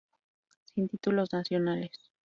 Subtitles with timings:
[0.73, 1.91] Sin títulos nacionales.